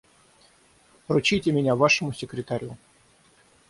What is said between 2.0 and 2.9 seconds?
секретарю.